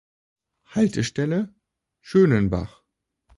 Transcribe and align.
Haltestelle: 0.71 1.53
"Schönenbach" 2.01 2.83